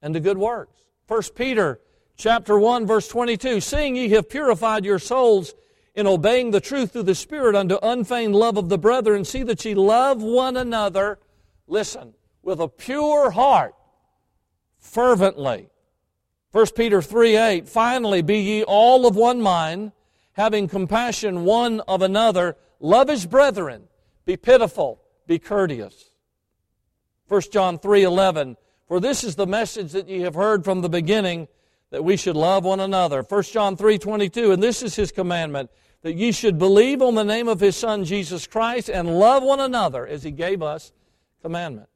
[0.00, 0.84] and to good works.
[1.06, 1.80] 1 Peter
[2.16, 5.54] chapter 1 verse 22 Seeing ye have purified your souls
[5.94, 9.64] in obeying the truth through the Spirit unto unfeigned love of the brethren, see that
[9.64, 11.18] ye love one another,
[11.66, 13.74] listen, with a pure heart,
[14.82, 15.70] fervently.
[16.50, 19.92] 1 Peter 3 8, finally, be ye all of one mind,
[20.34, 23.84] having compassion one of another, love as brethren,
[24.26, 26.10] be pitiful, be courteous.
[27.28, 30.90] 1 John 3 11, for this is the message that ye have heard from the
[30.90, 31.48] beginning,
[31.90, 33.22] that we should love one another.
[33.22, 35.70] 1 John 3 22, and this is his commandment,
[36.02, 39.60] that ye should believe on the name of his Son Jesus Christ and love one
[39.60, 40.92] another as he gave us
[41.40, 41.88] commandment.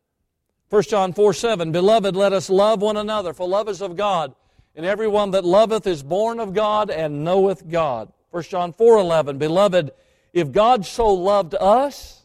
[0.68, 4.34] 1 John 4 7, Beloved, let us love one another, for love is of God,
[4.74, 8.12] and everyone that loveth is born of God and knoweth God.
[8.30, 9.92] 1 John 4 11, Beloved,
[10.32, 12.24] if God so loved us,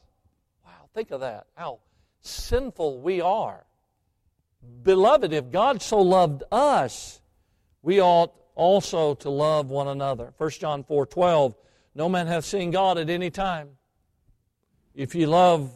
[0.65, 1.79] wow, think of that, how
[2.21, 3.63] sinful we are.
[4.83, 7.21] Beloved, if God so loved us,
[7.83, 10.33] we ought also to love one another.
[10.37, 11.55] 1 John 4 12,
[11.93, 13.69] no man hath seen God at any time.
[14.95, 15.71] If ye love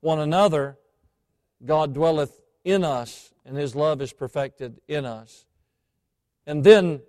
[0.00, 0.78] one another,
[1.64, 5.44] God dwelleth in us, and his love is perfected in us.
[6.46, 7.00] And then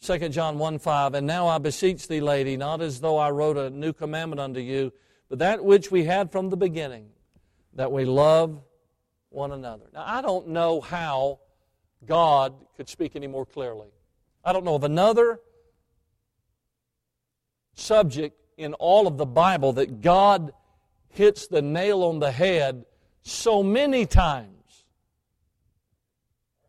[0.00, 3.56] 2 John 1 5, and now I beseech thee, lady, not as though I wrote
[3.56, 4.92] a new commandment unto you,
[5.28, 7.08] but that which we had from the beginning,
[7.74, 8.60] that we love
[9.30, 9.86] one another.
[9.92, 11.40] Now, I don't know how
[12.04, 13.88] God could speak any more clearly.
[14.44, 15.40] I don't know of another
[17.74, 20.52] subject in all of the Bible that God
[21.08, 22.84] hits the nail on the head
[23.26, 24.84] so many times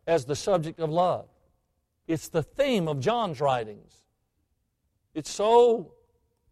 [0.06, 1.26] as the subject of love.
[2.08, 3.92] It's the theme of John's writings.
[5.14, 5.92] It's so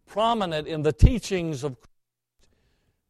[0.07, 1.91] prominent in the teachings of Christ.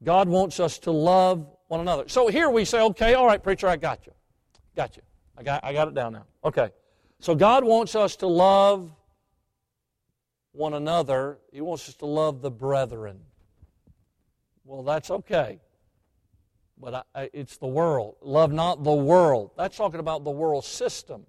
[0.04, 2.09] God wants us to love one another.
[2.09, 4.12] So here we say, okay, all right, preacher, I got you.
[4.74, 5.02] Got you.
[5.37, 6.26] I got, I got it down now.
[6.44, 6.70] Okay.
[7.18, 8.90] So God wants us to love
[10.52, 11.38] one another.
[11.52, 13.20] He wants us to love the brethren.
[14.64, 15.61] Well, that's okay.
[16.79, 18.17] But I, it's the world.
[18.21, 19.53] Love not the world.
[19.57, 21.25] That's talking about the world system.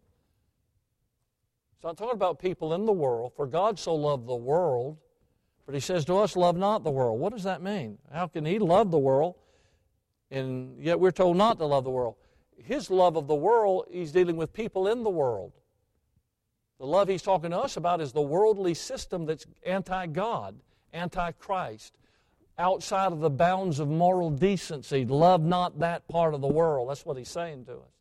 [1.82, 3.34] So I'm talking about people in the world.
[3.36, 4.98] For God so loved the world.
[5.66, 7.20] But he says to us, love not the world.
[7.20, 7.98] What does that mean?
[8.12, 9.36] How can he love the world
[10.32, 12.16] and yet we're told not to love the world.
[12.58, 15.54] His love of the world, he's dealing with people in the world.
[16.80, 20.56] The love he's talking to us about is the worldly system that's anti God,
[20.94, 21.94] anti Christ.
[22.60, 25.06] Outside of the bounds of moral decency.
[25.06, 26.90] Love not that part of the world.
[26.90, 27.98] That's what he's saying to us.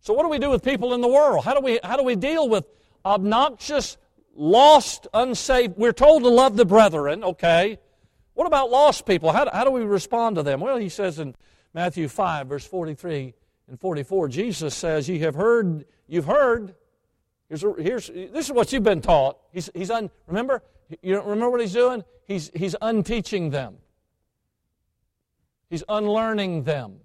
[0.00, 1.44] So, what do we do with people in the world?
[1.44, 2.64] How do we, how do we deal with
[3.04, 3.96] obnoxious,
[4.34, 5.76] lost, unsaved?
[5.76, 7.78] We're told to love the brethren, okay.
[8.34, 9.32] What about lost people?
[9.32, 10.60] How, how do we respond to them?
[10.60, 11.34] Well, he says in
[11.72, 13.34] Matthew 5, verse 43
[13.68, 16.74] and 44, Jesus says, You have heard, you've heard.
[17.48, 19.38] Here's, here's, this is what you've been taught.
[19.52, 20.62] He's, he's un, remember,
[21.02, 22.04] you don't remember what he's doing?
[22.26, 23.76] He's, he's unteaching them.
[25.70, 26.96] He's unlearning them.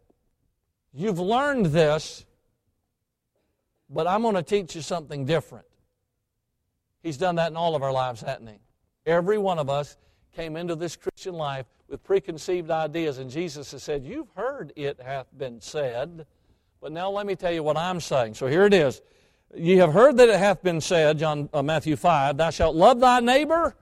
[0.94, 2.26] You've learned this,
[3.90, 5.66] but I'm going to teach you something different.
[7.04, 8.56] He's done that in all of our lives, hasn't he?
[9.06, 9.98] Every one of us
[10.36, 15.00] came into this Christian life with preconceived ideas, and Jesus has said, You've heard it
[15.02, 16.26] hath been said,
[16.80, 18.36] but now let me tell you what I'm saying.
[18.36, 19.02] So here it is.
[19.56, 23.00] Ye have heard that it hath been said, John uh, Matthew 5, Thou shalt love
[23.00, 23.76] thy neighbor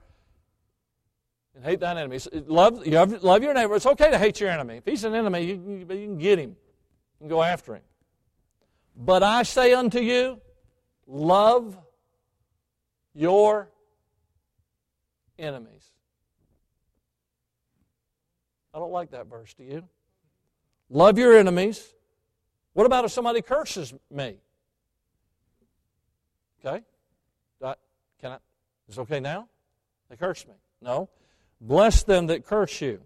[1.60, 2.18] and hate thine enemy.
[2.46, 3.76] Love, love your neighbor.
[3.76, 4.78] It's okay to hate your enemy.
[4.78, 6.56] If he's an enemy, you, you, can get him
[7.20, 7.82] and go after him.
[8.96, 10.40] But I say unto you,
[11.06, 11.76] love
[13.14, 13.68] your
[15.38, 15.84] enemies.
[18.72, 19.84] I don't like that verse, do you?
[20.88, 21.92] Love your enemies.
[22.72, 24.36] What about if somebody curses me?
[26.64, 26.82] Okay?
[27.60, 28.38] Can I?
[28.88, 29.46] Is it okay now?
[30.08, 30.54] They curse me.
[30.80, 31.10] No.
[31.60, 33.02] Bless them that curse you.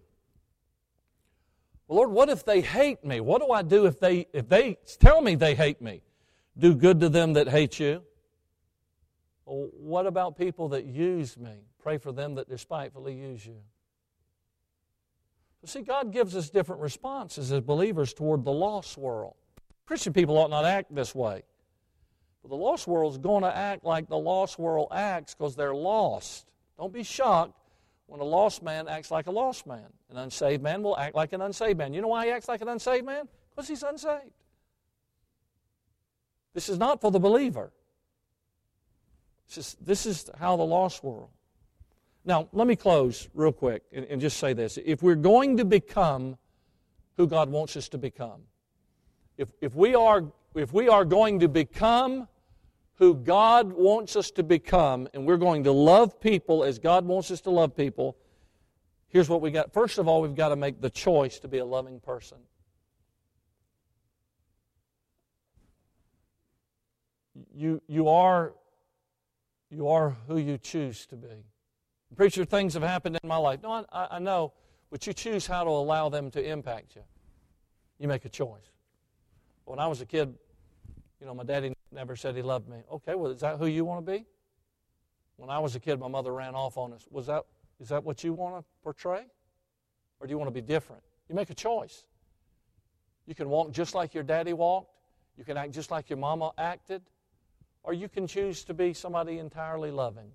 [1.88, 3.20] Well, Lord, what if they hate me?
[3.20, 6.02] What do I do if they if they tell me they hate me?
[6.56, 8.02] Do good to them that hate you.
[9.44, 11.64] Well, what about people that use me?
[11.82, 13.56] Pray for them that despitefully use you.
[15.64, 19.34] see, God gives us different responses as believers toward the lost world.
[19.84, 21.42] Christian people ought not act this way.
[22.42, 25.74] But the lost world is going to act like the lost world acts because they're
[25.74, 26.46] lost.
[26.78, 27.58] Don't be shocked
[28.06, 29.86] when a lost man acts like a lost man.
[30.10, 31.94] An unsaved man will act like an unsaved man.
[31.94, 33.28] You know why he acts like an unsaved man?
[33.50, 34.32] Because he's unsaved.
[36.52, 37.72] This is not for the believer.
[39.48, 41.30] This is, this is how the lost world.
[42.24, 44.78] Now, let me close real quick and, and just say this.
[44.84, 46.38] If we're going to become
[47.16, 48.42] who God wants us to become,
[49.36, 52.28] if, if, we are, if we are going to become
[52.96, 57.30] who God wants us to become, and we're going to love people as God wants
[57.30, 58.16] us to love people,
[59.08, 59.72] here's what we got.
[59.72, 62.38] First of all, we've got to make the choice to be a loving person.
[67.52, 68.54] You, you, are,
[69.70, 71.44] you are who you choose to be.
[72.14, 73.60] Preacher, things have happened in my life.
[73.60, 74.52] No, I, I know,
[74.88, 77.02] but you choose how to allow them to impact you.
[77.98, 78.70] You make a choice.
[79.64, 80.32] When I was a kid,
[81.20, 82.78] you know, my daddy never said he loved me.
[82.90, 84.24] Okay, well, is that who you want to be?
[85.36, 87.06] When I was a kid, my mother ran off on us.
[87.10, 87.44] Was that,
[87.80, 89.24] is that what you want to portray?
[90.20, 91.02] Or do you want to be different?
[91.28, 92.04] You make a choice.
[93.26, 94.90] You can walk just like your daddy walked.
[95.36, 97.02] You can act just like your mama acted.
[97.82, 100.30] Or you can choose to be somebody entirely loving.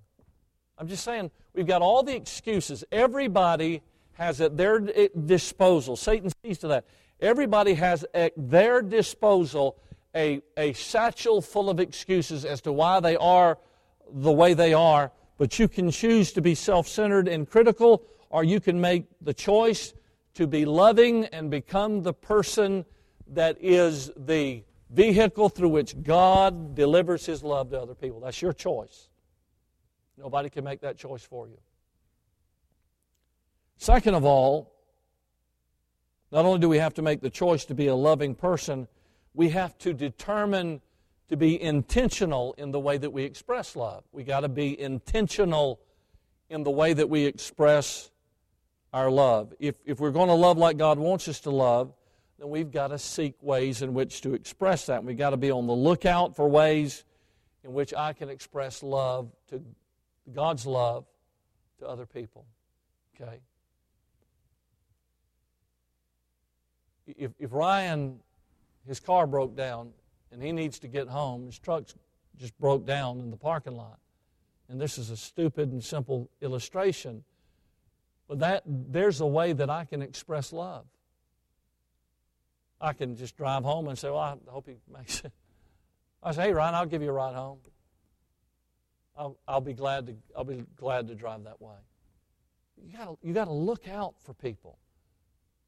[0.77, 2.83] I'm just saying, we've got all the excuses.
[2.91, 3.81] Everybody
[4.13, 5.95] has at their disposal.
[5.95, 6.85] Satan sees to that.
[7.19, 9.77] Everybody has at their disposal
[10.15, 13.57] a, a satchel full of excuses as to why they are
[14.11, 18.43] the way they are, but you can choose to be self centered and critical, or
[18.43, 19.93] you can make the choice
[20.35, 22.85] to be loving and become the person
[23.27, 28.19] that is the vehicle through which God delivers His love to other people.
[28.19, 29.09] That's your choice.
[30.17, 31.57] Nobody can make that choice for you.
[33.77, 34.73] Second of all,
[36.31, 38.87] not only do we have to make the choice to be a loving person,
[39.39, 40.82] we have to determine
[41.30, 44.04] to be intentional in the way that we express love.
[44.12, 45.80] We got to be intentional
[46.49, 48.12] in the way that we express
[48.91, 49.54] our love.
[49.58, 51.93] If, if we're going to love like God wants us to love,
[52.38, 55.06] then we've got to seek ways in which to express that.
[55.06, 57.06] We've got to be on the lookout for ways
[57.63, 59.63] in which I can express love to
[60.36, 61.06] God's love
[61.80, 62.45] to other people.
[63.15, 63.39] Okay?
[67.08, 68.19] If, if Ryan
[68.90, 69.92] his car broke down
[70.31, 71.46] and he needs to get home.
[71.46, 71.83] His truck
[72.37, 74.00] just broke down in the parking lot.
[74.67, 77.23] And this is a stupid and simple illustration.
[78.27, 80.85] But that there's a way that I can express love.
[82.81, 85.33] I can just drive home and say, Well, I hope he makes it.
[86.23, 87.60] I say, Hey Ryan, I'll give you a ride home.
[89.15, 91.75] I'll, I'll be glad to I'll be glad to drive that way.
[92.83, 94.79] You gotta you gotta look out for people.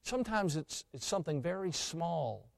[0.01, 2.50] Sometimes it's it's something very small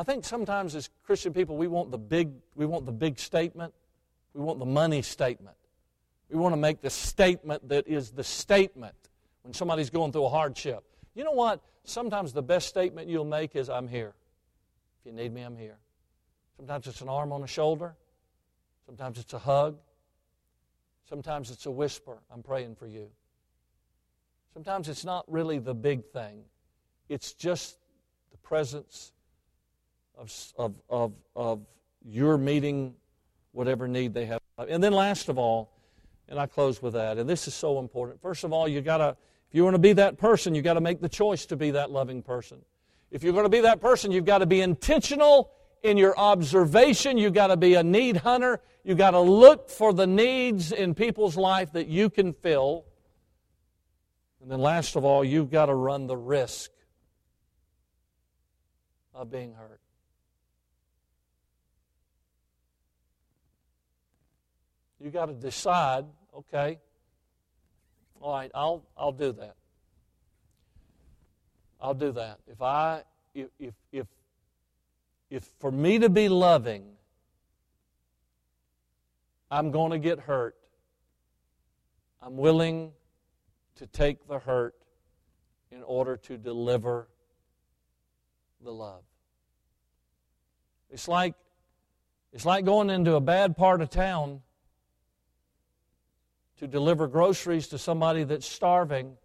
[0.00, 3.74] I think sometimes as Christian people, we want the big, we want the big statement.
[4.32, 5.58] We want the money statement.
[6.30, 8.94] We want to make the statement that is the statement.
[9.42, 10.84] when somebody's going through a hardship.
[11.14, 11.60] You know what?
[11.84, 14.14] Sometimes the best statement you'll make is, I'm here.
[15.00, 15.76] If you need me, I'm here.
[16.56, 17.94] Sometimes it's an arm on the shoulder.
[18.86, 19.76] Sometimes it's a hug.
[21.10, 23.10] Sometimes it's a whisper, I'm praying for you.
[24.54, 26.44] Sometimes it's not really the big thing,
[27.10, 27.76] it's just
[28.32, 29.12] the presence
[30.20, 31.60] of, of, of, of
[32.04, 32.94] your meeting
[33.52, 34.40] whatever need they have.
[34.68, 35.72] And then, last of all,
[36.28, 38.20] and I close with that, and this is so important.
[38.20, 39.16] First of all, you got to,
[39.48, 41.72] if you want to be that person, you got to make the choice to be
[41.72, 42.58] that loving person.
[43.10, 45.50] If you're going to be that person, you've got to be intentional
[45.82, 47.18] in your observation.
[47.18, 48.60] You've got to be a need hunter.
[48.84, 52.84] You've got to look for the needs in people's life that you can fill.
[54.42, 56.70] And then, last of all, you've got to run the risk
[59.14, 59.79] of being hurt.
[65.00, 66.04] You got to decide,
[66.36, 66.78] okay,
[68.20, 69.56] all right, I'll, I'll do that.
[71.80, 72.38] I'll do that.
[72.46, 73.02] If I,
[73.34, 74.06] if, if, if,
[75.30, 76.84] if for me to be loving,
[79.50, 80.54] I'm going to get hurt,
[82.22, 82.92] I'm willing
[83.76, 84.74] to take the hurt
[85.72, 87.08] in order to deliver
[88.62, 89.02] the love.
[90.90, 91.34] It's like,
[92.34, 94.42] it's like going into a bad part of town
[96.60, 99.16] to deliver groceries to somebody that's starving.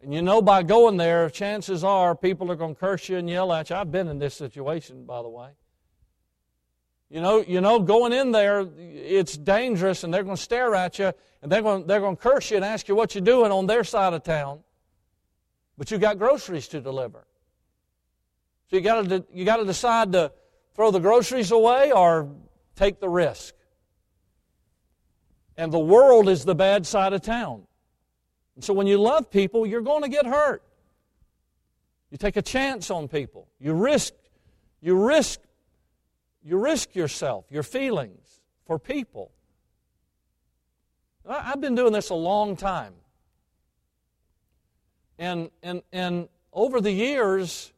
[0.00, 3.28] And you know, by going there, chances are people are going to curse you and
[3.28, 3.76] yell at you.
[3.76, 5.50] I've been in this situation, by the way.
[7.10, 11.00] You know, you know, going in there, it's dangerous, and they're going to stare at
[11.00, 13.50] you, and they're going, they're going to curse you and ask you what you're doing
[13.50, 14.60] on their side of town.
[15.76, 17.26] But you got groceries to deliver.
[18.70, 20.32] So you got to you got to decide to
[20.74, 22.30] throw the groceries away or
[22.76, 23.54] take the risk.
[25.62, 27.62] And the world is the bad side of town.
[28.56, 30.60] And so when you love people, you're going to get hurt.
[32.10, 33.46] You take a chance on people.
[33.60, 34.12] You risk,
[34.80, 35.38] you risk,
[36.42, 39.30] you risk yourself, your feelings for people.
[41.24, 42.94] I've been doing this a long time.
[45.16, 47.72] And, and, and over the years,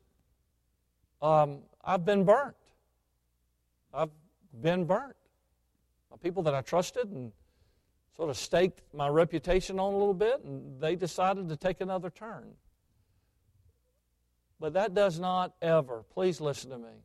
[1.21, 2.57] um, I've been burnt.
[3.93, 4.09] I've
[4.63, 5.17] been burnt.
[6.11, 7.31] By people that I trusted and
[8.17, 12.11] sort of staked my reputation on a little bit, and they decided to take another
[12.11, 12.45] turn.
[14.61, 17.03] But that does not ever, please listen to me,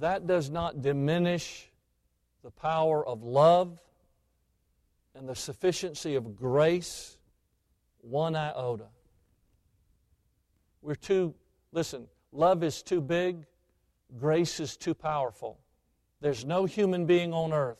[0.00, 1.70] that does not diminish
[2.42, 3.78] the power of love
[5.14, 7.16] and the sufficiency of grace
[8.00, 8.86] one iota.
[10.82, 11.34] We're too,
[11.72, 13.46] listen, love is too big,
[14.18, 15.58] grace is too powerful.
[16.20, 17.78] There's no human being on earth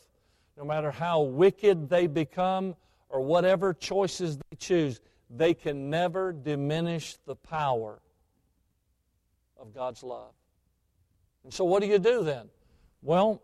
[0.56, 2.76] no matter how wicked they become
[3.08, 5.00] or whatever choices they choose,
[5.30, 8.00] they can never diminish the power
[9.58, 10.32] of God's love.
[11.42, 12.48] And so, what do you do then?
[13.02, 13.42] Well,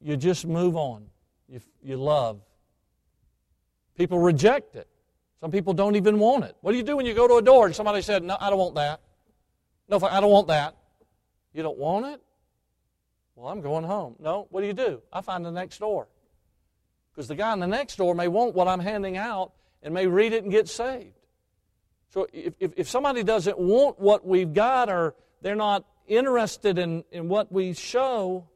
[0.00, 1.06] you just move on.
[1.48, 2.40] You, you love.
[3.96, 4.88] People reject it.
[5.40, 6.56] Some people don't even want it.
[6.60, 8.48] What do you do when you go to a door and somebody said, No, I
[8.48, 9.00] don't want that?
[9.88, 10.76] No, I don't want that.
[11.52, 12.22] You don't want it?
[13.34, 14.16] Well, I'm going home.
[14.18, 15.02] No, what do you do?
[15.12, 16.08] I find the next door.
[17.12, 19.52] Because the guy in the next door may want what I'm handing out
[19.82, 21.18] and may read it and get saved.
[22.08, 27.04] So if, if, if somebody doesn't want what we've got or they're not interested in,
[27.10, 28.48] in what we show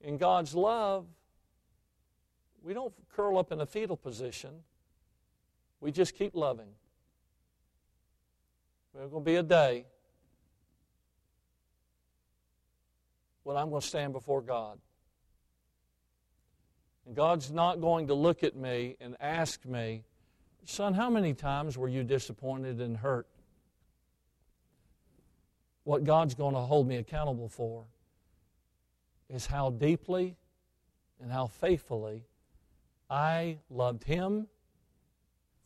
[0.00, 1.06] in God's love,
[2.62, 4.50] we don't curl up in a fetal position.
[5.80, 6.68] We just keep loving.
[8.94, 9.86] There's going to be a day
[13.42, 14.78] when I'm going to stand before God.
[17.06, 20.04] And God's not going to look at me and ask me,
[20.64, 23.26] Son, how many times were you disappointed and hurt?
[25.84, 27.84] What God's going to hold me accountable for
[29.28, 30.36] is how deeply
[31.20, 32.24] and how faithfully
[33.08, 34.46] I loved Him,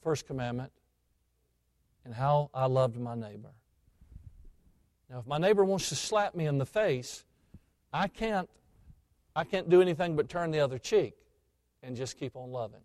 [0.03, 0.73] first commandment,
[2.05, 3.51] and how I loved my neighbor.
[5.11, 7.25] Now, if my neighbor wants to slap me in the face,
[7.93, 8.49] I can't,
[9.37, 11.15] I can't do anything but turn the other cheek
[11.85, 12.81] and just keep on loving.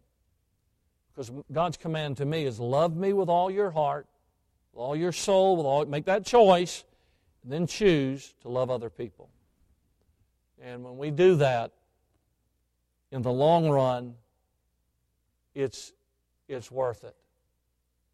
[1.13, 4.07] Because God's command to me is love me with all your heart,
[4.73, 6.85] with all your soul, with all make that choice,
[7.43, 9.29] and then choose to love other people.
[10.61, 11.71] And when we do that,
[13.11, 14.15] in the long run,
[15.55, 15.93] it's
[16.47, 17.15] it's worth it.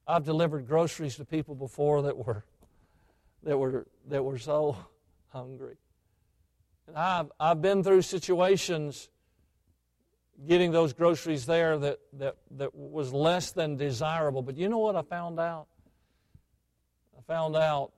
[0.07, 2.45] I've delivered groceries to people before that were
[3.43, 4.77] that were that were so
[5.29, 5.77] hungry.
[6.87, 9.09] And I've I've been through situations
[10.47, 14.41] getting those groceries there that, that, that was less than desirable.
[14.41, 15.67] But you know what I found out?
[17.17, 17.91] I found out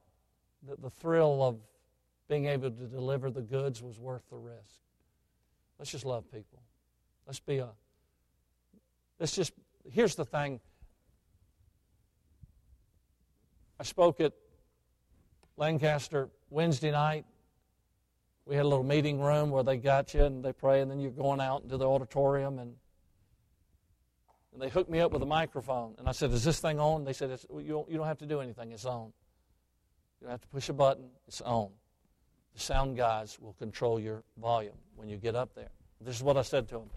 [0.68, 1.58] that the thrill of
[2.30, 4.80] being able to deliver the goods was worth the risk.
[5.80, 6.62] Let's just love people.
[7.26, 7.70] Let's be a.
[9.20, 9.54] Let's just.
[9.92, 10.60] Here's the thing.
[13.80, 14.34] I spoke at
[15.56, 17.26] Lancaster Wednesday night.
[18.48, 21.00] We had a little meeting room where they got you and they pray, and then
[21.00, 22.76] you're going out into the auditorium and
[24.54, 25.94] and they hooked me up with a microphone.
[26.00, 28.26] And I said, "Is this thing on?" They said, you, don't, "You don't have to
[28.26, 28.72] do anything.
[28.72, 29.14] It's on.
[30.20, 31.12] You don't have to push a button.
[31.28, 31.70] It's on."
[32.56, 35.70] The sound guys will control your volume when you get up there.
[36.02, 36.90] This is what I said to them.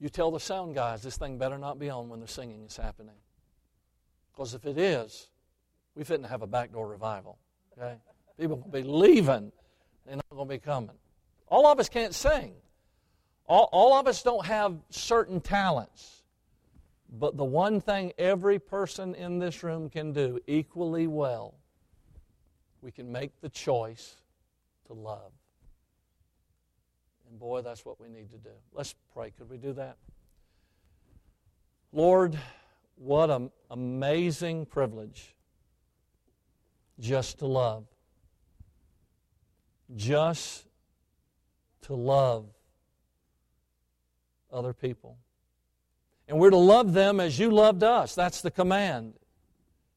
[0.00, 2.76] You tell the sound guys this thing better not be on when the singing is
[2.76, 3.14] happening.
[4.32, 5.30] Because if it is,
[5.94, 7.38] we fitting to have a backdoor revival.
[7.78, 7.98] Okay?
[8.36, 9.52] People will be leaving.
[10.06, 10.96] They're not going to be coming.
[11.48, 12.52] All of us can't sing.
[13.46, 16.22] All, all of us don't have certain talents.
[17.10, 21.54] But the one thing every person in this room can do equally well
[22.84, 24.16] we can make the choice
[24.86, 25.32] to love.
[27.30, 28.50] And boy, that's what we need to do.
[28.74, 29.30] Let's pray.
[29.30, 29.96] Could we do that?
[31.92, 32.38] Lord,
[32.96, 35.34] what an amazing privilege
[37.00, 37.86] just to love.
[39.94, 40.66] Just
[41.82, 42.46] to love
[44.52, 45.18] other people.
[46.26, 48.14] And we're to love them as you loved us.
[48.14, 49.14] That's the command.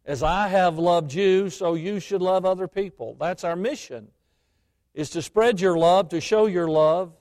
[0.06, 3.16] As I have loved you, so you should love other people.
[3.20, 4.08] That's our mission,
[4.94, 7.14] is to spread your love, to show your love,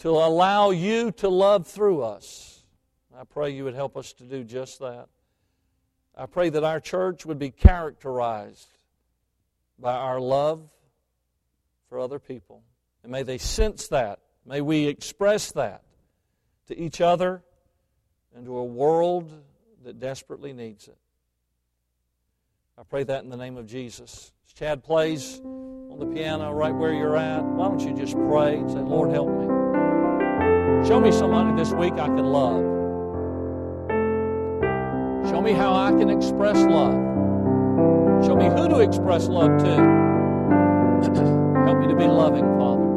[0.00, 2.64] to allow you to love through us.
[3.16, 5.06] I pray you would help us to do just that.
[6.16, 8.78] I pray that our church would be characterized
[9.78, 10.68] by our love
[11.92, 12.62] for other people.
[13.02, 14.20] And may they sense that.
[14.46, 15.82] May we express that
[16.68, 17.42] to each other
[18.34, 19.30] and to a world
[19.84, 20.96] that desperately needs it.
[22.78, 24.32] I pray that in the name of Jesus.
[24.46, 28.56] As Chad plays on the piano right where you're at, why don't you just pray
[28.56, 30.88] and say, Lord, help me.
[30.88, 32.62] Show me somebody this week I can love.
[35.28, 36.94] Show me how I can express love.
[38.24, 41.48] Show me who to express love to.
[41.64, 42.91] help me to be loving, Father.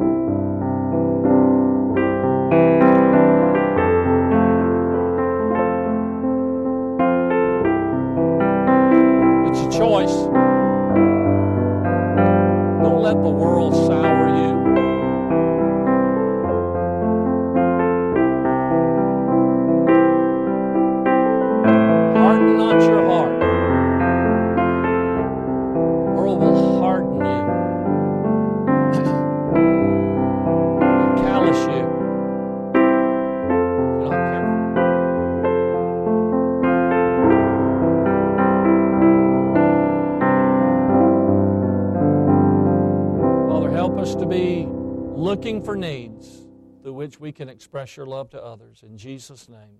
[47.05, 48.81] Which we can express your love to others.
[48.81, 49.77] In Jesus' name,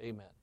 [0.00, 0.37] amen.